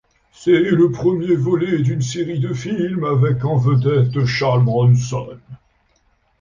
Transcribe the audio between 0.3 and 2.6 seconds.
C'est le premier volet d'une série de